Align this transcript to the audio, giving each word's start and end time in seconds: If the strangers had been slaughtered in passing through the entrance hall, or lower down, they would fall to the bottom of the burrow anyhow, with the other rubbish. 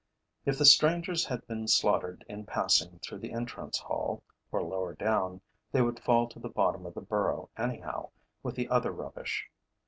If 0.47 0.57
the 0.57 0.65
strangers 0.65 1.25
had 1.25 1.45
been 1.45 1.67
slaughtered 1.67 2.25
in 2.27 2.47
passing 2.47 2.97
through 3.03 3.19
the 3.19 3.31
entrance 3.33 3.77
hall, 3.77 4.23
or 4.51 4.63
lower 4.63 4.95
down, 4.95 5.41
they 5.71 5.83
would 5.83 5.99
fall 5.99 6.27
to 6.29 6.39
the 6.39 6.49
bottom 6.49 6.87
of 6.87 6.95
the 6.95 7.01
burrow 7.01 7.51
anyhow, 7.55 8.09
with 8.41 8.55
the 8.55 8.67
other 8.69 8.91
rubbish. 8.91 9.51